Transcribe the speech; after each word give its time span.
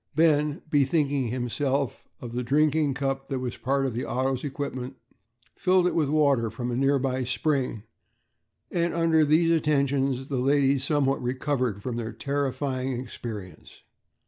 Ben, 0.15 0.63
bethinking 0.67 1.27
himself 1.27 2.07
of 2.19 2.33
the 2.33 2.41
drinking 2.41 2.95
cup 2.95 3.27
that 3.29 3.37
was 3.37 3.55
part 3.55 3.85
of 3.85 3.93
the 3.93 4.03
auto's 4.03 4.43
equipment, 4.43 4.95
filled 5.55 5.85
it 5.85 5.93
with 5.93 6.09
water 6.09 6.49
from 6.49 6.71
a 6.71 6.75
nearby 6.75 7.23
spring, 7.23 7.83
and 8.71 8.95
under 8.95 9.23
these 9.23 9.51
attentions 9.51 10.27
the 10.27 10.37
ladies 10.39 10.83
somewhat 10.83 11.21
recovered 11.21 11.83
from 11.83 11.97
their 11.97 12.13
terrifying 12.13 12.93
experience. 12.99 13.83